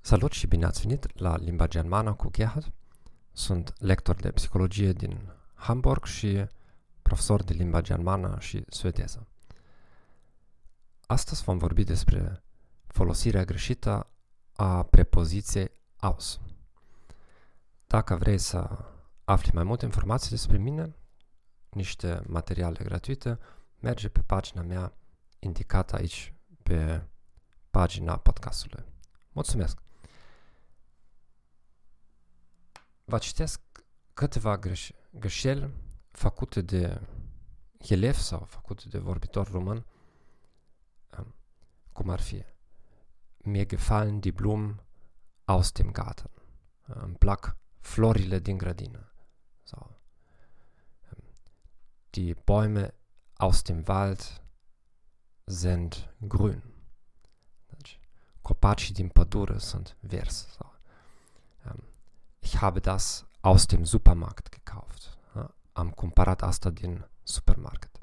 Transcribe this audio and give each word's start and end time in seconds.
Salut 0.00 0.32
și 0.32 0.46
bine 0.46 0.64
ați 0.64 0.80
venit 0.80 1.18
la 1.18 1.36
Limba 1.36 1.66
Germană 1.66 2.12
cu 2.12 2.30
Gerhard. 2.30 2.72
Sunt 3.32 3.72
lector 3.78 4.14
de 4.14 4.30
psihologie 4.30 4.92
din 4.92 5.18
Hamburg 5.54 6.04
și 6.04 6.44
profesor 7.02 7.42
de 7.42 7.52
limba 7.52 7.80
germană 7.80 8.36
și 8.40 8.64
suedeză. 8.68 9.26
Astăzi 11.14 11.42
vom 11.42 11.58
vorbi 11.58 11.84
despre 11.84 12.42
folosirea 12.86 13.44
greșită 13.44 14.10
a 14.52 14.82
prepoziției 14.82 15.70
aus. 15.96 16.40
Dacă 17.86 18.16
vrei 18.16 18.38
să 18.38 18.84
afli 19.24 19.50
mai 19.54 19.64
multe 19.64 19.84
informații 19.84 20.30
despre 20.30 20.56
mine, 20.56 20.96
niște 21.68 22.22
materiale 22.26 22.84
gratuite, 22.84 23.38
merge 23.78 24.08
pe 24.08 24.20
pagina 24.20 24.62
mea 24.62 24.92
indicată 25.38 25.96
aici 25.96 26.34
pe 26.62 27.06
pagina 27.70 28.16
podcastului. 28.16 28.84
Mulțumesc! 29.32 29.82
Vă 33.04 33.18
citesc 33.18 33.60
câteva 34.14 34.58
greș 34.58 34.90
greșeli 35.10 35.70
făcute 36.10 36.60
de 36.60 37.00
elevi 37.78 38.20
sau 38.20 38.38
făcute 38.38 38.88
de 38.88 38.98
vorbitor 38.98 39.50
român, 39.50 39.86
4,4. 42.04 42.44
Mir 43.44 43.66
gefallen 43.66 44.20
die 44.20 44.32
Blumen 44.32 44.80
aus 45.46 45.72
dem 45.72 45.92
Garten. 45.92 46.28
Ähm, 46.88 47.02
Îmi 47.02 47.16
florile 47.80 48.38
din 48.38 48.58
grădină. 48.58 49.12
So. 49.64 49.76
Ähm, 51.10 51.22
die 52.10 52.34
Bäume 52.34 52.94
aus 53.38 53.62
dem 53.62 53.82
Wald 53.86 54.42
sind 55.46 56.14
grün. 56.18 56.62
Deci, 57.66 58.00
copacii 58.42 58.94
din 58.94 59.10
sind 59.58 59.96
vers. 60.00 60.48
So. 60.56 60.72
Ähm, 61.66 61.82
ich 62.40 62.56
habe 62.56 62.80
das 62.80 63.26
aus 63.40 63.66
dem 63.66 63.84
Supermarkt 63.84 64.48
gekauft. 64.50 65.18
Am 65.76 65.90
Comparat 65.90 66.42
asta 66.42 66.70
din 66.70 67.04
Supermarkt. 67.22 67.98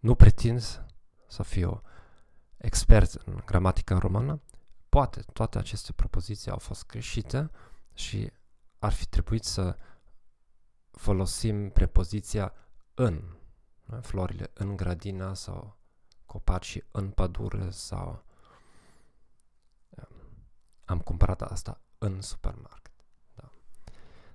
Nu 0.00 0.14
pretins 0.14 0.80
să 1.26 1.42
fiu 1.42 1.82
expert 2.64 3.12
în 3.12 3.42
gramatica 3.44 3.98
romană. 3.98 4.40
Poate 4.88 5.24
toate 5.32 5.58
aceste 5.58 5.92
propoziții 5.92 6.50
au 6.50 6.58
fost 6.58 6.86
greșite 6.86 7.50
și 7.94 8.32
ar 8.78 8.92
fi 8.92 9.06
trebuit 9.06 9.44
să 9.44 9.76
folosim 10.90 11.70
prepoziția 11.70 12.52
în. 12.94 13.22
Florile 14.00 14.50
în 14.54 14.76
grădină 14.76 15.34
sau 15.34 15.76
copacii 16.26 16.84
în 16.90 17.10
pădure 17.10 17.70
sau 17.70 18.24
am 20.84 21.00
cumpărat 21.00 21.42
asta 21.42 21.80
în 21.98 22.20
supermarket. 22.20 22.92
Da. 23.34 23.50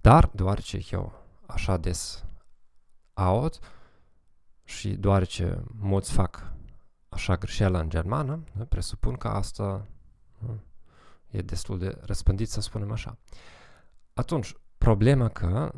Dar, 0.00 0.30
deoarece 0.34 0.80
eu 0.90 1.12
așa 1.46 1.76
des 1.76 2.24
aud 3.14 3.58
și 4.64 4.96
deoarece 4.96 5.62
mulți 5.78 6.12
fac 6.12 6.52
așa 7.20 7.36
greșeală 7.36 7.78
în 7.78 7.88
germană, 7.88 8.44
da, 8.56 8.64
presupun 8.64 9.16
că 9.16 9.28
asta 9.28 9.86
da, 10.38 10.58
e 11.30 11.42
destul 11.42 11.78
de 11.78 11.98
răspândit, 12.00 12.48
să 12.48 12.60
spunem 12.60 12.90
așa. 12.90 13.18
Atunci, 14.14 14.54
problema 14.78 15.28
că 15.28 15.72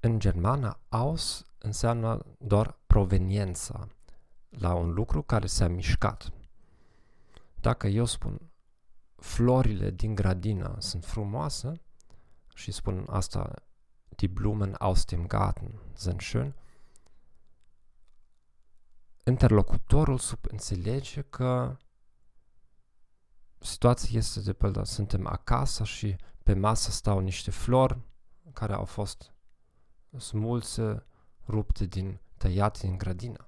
în 0.00 0.18
germană 0.18 0.78
aus 0.88 1.44
înseamnă 1.58 2.24
doar 2.38 2.78
proveniența 2.86 3.88
la 4.48 4.74
un 4.74 4.92
lucru 4.92 5.22
care 5.22 5.46
s-a 5.46 5.68
mișcat. 5.68 6.32
Dacă 7.54 7.86
eu 7.86 8.04
spun 8.04 8.40
florile 9.16 9.90
din 9.90 10.14
grădină 10.14 10.76
sunt 10.78 11.04
frumoase 11.04 11.80
și 12.54 12.72
spun 12.72 13.06
asta, 13.10 13.52
die 14.08 14.28
Blumen 14.28 14.74
aus 14.78 15.04
dem 15.04 15.26
Garten 15.26 15.70
sind 15.92 16.20
schön, 16.20 16.54
interlocutorul 19.24 20.18
subînțelege 20.18 21.22
că 21.22 21.76
situația 23.58 24.18
este 24.18 24.40
de 24.40 24.52
pildă, 24.52 24.84
suntem 24.84 25.26
acasă 25.26 25.84
și 25.84 26.16
pe 26.42 26.54
masă 26.54 26.90
stau 26.90 27.18
niște 27.18 27.50
flori 27.50 27.98
care 28.52 28.72
au 28.72 28.84
fost 28.84 29.32
smulse, 30.18 31.04
rupte 31.46 31.86
din, 31.86 32.20
tăiate 32.36 32.78
din 32.86 32.98
grădină. 32.98 33.46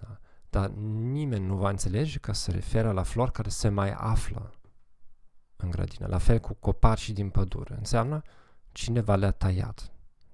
Da? 0.00 0.18
Dar 0.50 0.68
nimeni 0.68 1.46
nu 1.46 1.56
va 1.56 1.68
înțelege 1.68 2.18
că 2.18 2.32
se 2.32 2.50
referă 2.50 2.92
la 2.92 3.02
flori 3.02 3.32
care 3.32 3.48
se 3.48 3.68
mai 3.68 3.92
află 3.92 4.52
în 5.56 5.70
grădină. 5.70 6.06
La 6.06 6.18
fel 6.18 6.38
cu 6.38 6.54
copacii 6.54 7.14
din 7.14 7.30
pădure. 7.30 7.74
Înseamnă 7.74 8.22
cineva 8.72 9.16
le-a 9.16 9.30
tăiat. 9.30 9.92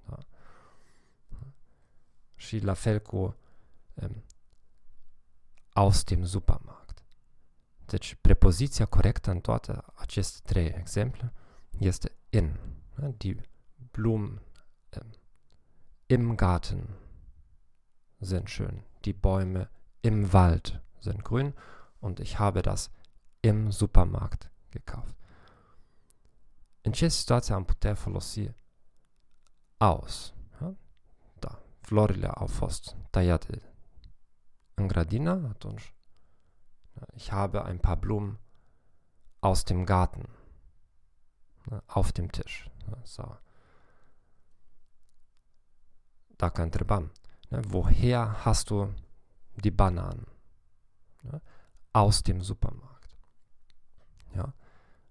Da? 0.09 0.17
Și 2.35 2.59
la 2.59 2.73
fel 2.73 2.99
cu 2.99 3.35
um, 3.93 4.23
aus 5.73 6.03
dem 6.03 6.25
Supermarkt. 6.25 7.03
Deci 7.85 8.17
prepoziția 8.21 8.85
corectă 8.85 9.31
în 9.31 9.39
toate 9.39 9.83
aceste 9.95 10.39
trei 10.43 10.65
exemple 10.65 11.33
este 11.77 12.11
in. 12.29 12.59
Die 13.17 13.49
Blumen 13.91 14.41
um, 15.01 15.09
im 16.05 16.35
Garten 16.35 16.89
sind 18.19 18.47
schön. 18.47 18.83
Die 19.01 19.13
Bäume 19.13 19.69
im 20.01 20.33
Wald 20.33 20.81
sind 20.99 21.21
grün 21.21 21.53
und 21.99 22.19
ich 22.19 22.35
habe 22.35 22.61
das 22.61 22.89
im 23.39 23.71
Supermarkt 23.71 24.51
gekauft. 24.69 25.15
În 26.81 26.91
ce 26.91 27.07
situație 27.07 27.53
am 27.53 27.63
putea 27.63 27.95
folosi 27.95 28.51
aus? 29.77 30.33
Da, 31.39 31.61
florile 31.79 32.27
au 32.27 32.47
fost 32.47 32.95
tăiate 33.09 33.70
în 34.73 34.87
grădină, 34.87 35.47
atunci 35.49 35.93
ich 37.15 37.27
habe 37.29 37.61
ein 37.67 37.77
paar 37.77 37.97
Blumen 37.97 38.39
aus 39.39 39.63
dem 39.63 39.83
Garten 39.83 40.29
auf 41.85 42.11
dem 42.11 42.27
Tisch. 42.27 42.65
So. 43.03 43.37
Dacă 46.27 46.61
întrebam, 46.61 47.11
woher 47.71 48.27
hast 48.43 48.67
du 48.67 48.93
die 49.53 49.71
Bananen? 49.71 50.27
Aus 51.91 52.21
dem 52.21 52.41
Supermarkt. 52.41 53.09
Ja? 54.35 54.53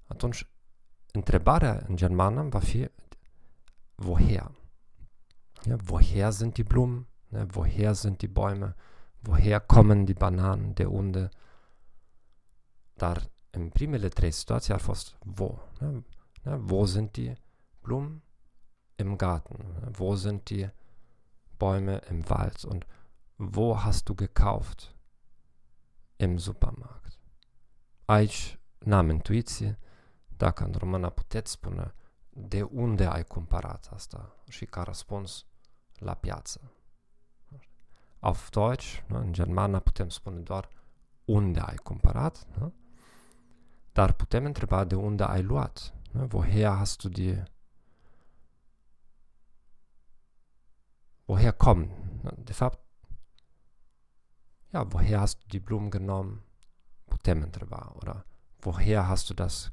Atunci, 0.07 0.49
întrebarea 1.13 1.85
în 1.87 1.97
germană 1.97 2.43
va 2.43 2.59
fi 2.59 2.89
woher? 3.95 4.51
Ja, 5.65 5.77
woher 5.87 6.31
sind 6.31 6.53
die 6.53 6.65
Blumen? 6.65 7.07
Woher 7.55 7.95
sind 7.95 8.17
die 8.17 8.29
Bäume? 8.29 8.75
Woher 9.23 9.61
kommen 9.61 10.05
die 10.05 10.15
Bananen, 10.15 10.73
de 10.73 10.85
unde? 10.85 11.29
Dar 12.95 13.31
în 13.51 13.69
primele 13.69 14.09
trei 14.09 14.31
situații 14.31 14.73
ar 14.73 14.81
fost 14.81 15.19
wo. 15.39 15.59
Ja, 15.81 16.03
ja, 16.45 16.61
wo 16.69 16.85
sind 16.85 17.11
die 17.11 17.39
Blumen? 17.81 18.23
Im 18.97 19.17
Garten. 19.17 19.93
Wo 19.99 20.15
sind 20.15 20.43
die 20.43 20.73
Bäume 21.57 22.01
im 22.11 22.23
Wald? 22.29 22.65
Und 22.65 22.87
wo 23.37 23.75
hast 23.75 24.05
du 24.05 24.15
gekauft? 24.15 24.95
Im 26.17 26.39
Supermarkt. 26.39 27.19
Aici 28.05 28.59
n-am 28.79 29.11
intuiție, 29.11 29.79
dacă 30.29 30.65
în 30.65 30.73
română 30.73 31.11
puteți 31.11 31.51
spune 31.51 31.95
de 32.31 32.63
unde 32.63 33.05
ai 33.05 33.25
cumpărat 33.25 33.89
asta 33.93 34.37
și 34.49 34.65
ca 34.65 34.83
răspuns 34.83 35.47
la 35.95 36.15
piață. 36.15 36.73
Auf 38.21 38.51
Deutsch, 38.51 39.03
ne, 39.07 39.17
în 39.17 39.33
germană 39.33 39.81
putem 39.81 40.09
spune 40.09 40.39
doar 40.39 40.69
unde 41.25 41.61
ai 41.61 41.77
cumpărat, 41.77 42.47
ne? 42.59 42.73
dar 43.93 44.13
putem 44.13 44.45
întreba 44.45 44.85
de 44.85 44.95
unde 44.95 45.23
ai 45.23 45.43
luat. 45.43 45.95
Ne? 46.11 46.27
Woher 46.33 46.77
hast 46.77 47.01
du 47.01 47.09
die 47.09 47.45
Woher 51.25 51.53
kommen? 51.53 51.91
De 52.45 52.53
fapt, 52.53 52.79
ja, 54.73 54.87
woher 54.93 55.19
hast 55.19 55.39
du 55.39 55.47
die 55.47 55.61
Blumen 55.61 55.91
genommen? 55.91 56.43
Putem 57.05 57.43
întreba. 57.43 57.93
Oder 57.95 58.25
woher 58.65 59.07
hast 59.07 59.27
du 59.27 59.35
das 59.35 59.69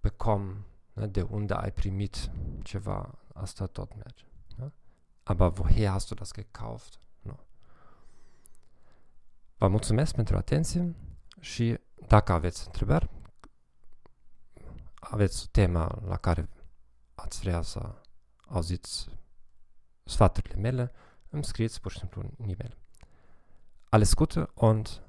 bekommen, 0.00 0.64
ne, 0.92 1.06
de 1.06 1.22
unde 1.22 1.54
ai 1.54 1.72
primit 1.72 2.30
ceva, 2.62 3.18
asta 3.34 3.66
tot 3.66 3.94
merge. 3.96 4.24
Aber 5.28 5.58
woher 5.58 5.90
hast 5.90 6.08
du 6.08 6.14
das 6.14 6.32
gekauft? 6.32 6.98
No. 7.22 7.34
vă 9.56 9.68
mulțumesc 9.68 10.14
pentru 10.14 10.36
atenție 10.36 10.94
și 11.40 11.78
dacă 12.06 12.32
aveți 12.32 12.66
întrebări, 12.66 13.10
aveți 14.94 15.48
tema 15.50 16.02
la 16.06 16.16
care 16.16 16.48
ați 17.14 17.40
vrea 17.40 17.62
să 17.62 17.94
auziți 18.46 19.08
sfaturile 20.04 20.60
mele, 20.60 20.92
îmi 21.30 21.44
scrieți 21.44 21.80
pur 21.80 21.92
și 21.92 21.98
simplu 21.98 22.22
un 22.22 22.48
e-mail. 22.48 22.76
Alles 23.88 24.14
Gute 24.14 24.48
und 24.54 25.02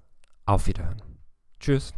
auf 0.43 0.67
Wiederhören. 0.67 1.03
Tschüss. 1.59 1.93